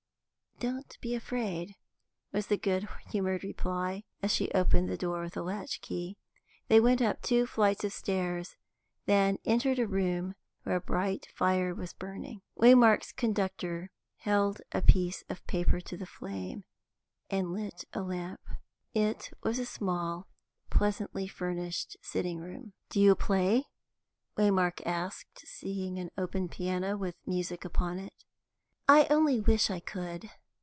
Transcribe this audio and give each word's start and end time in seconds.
"Don't 0.59 0.95
be 1.01 1.15
afraid," 1.15 1.73
was 2.31 2.45
the 2.45 2.55
good 2.57 2.87
humoured 3.07 3.43
reply, 3.43 4.03
as 4.21 4.31
she 4.31 4.51
opened 4.51 4.87
the 4.89 4.97
door 4.97 5.21
with 5.21 5.35
a 5.35 5.41
latch 5.41 5.81
key. 5.81 6.19
They 6.67 6.79
went 6.79 7.01
up 7.01 7.23
two 7.23 7.47
flights 7.47 7.83
of 7.83 7.91
stairs, 7.93 8.57
then 9.07 9.39
entered 9.43 9.79
a 9.79 9.87
room 9.87 10.35
where 10.61 10.75
a 10.75 10.79
bright 10.79 11.25
fire 11.33 11.73
was 11.73 11.93
burning. 11.93 12.43
Waymark's 12.55 13.11
conductor 13.11 13.89
held 14.17 14.61
a 14.71 14.83
piece 14.83 15.23
of 15.29 15.43
paper 15.47 15.81
to 15.81 15.97
the 15.97 16.05
flame, 16.05 16.63
and 17.27 17.51
lit 17.51 17.85
a 17.93 18.03
lamp. 18.03 18.41
It 18.93 19.31
was 19.41 19.57
a 19.57 19.65
small, 19.65 20.27
pleasantly 20.69 21.27
furnished 21.27 21.97
sitting 22.03 22.37
room. 22.37 22.73
"Do 22.89 23.01
you 23.01 23.15
play?" 23.15 23.63
Waymark 24.37 24.85
asked, 24.85 25.39
seeing 25.39 25.97
an 25.97 26.11
open 26.19 26.49
piano, 26.49 26.97
with 26.97 27.15
music 27.25 27.65
upon 27.65 27.97
it. 27.97 28.13
"I 28.87 29.07
only 29.09 29.39
wish 29.39 29.71
I 29.71 29.79
could. 29.79 30.29